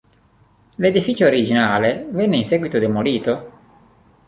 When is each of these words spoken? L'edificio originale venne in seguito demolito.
L'edificio 0.77 1.27
originale 1.27 2.07
venne 2.09 2.37
in 2.37 2.43
seguito 2.45 2.79
demolito. 2.79 3.51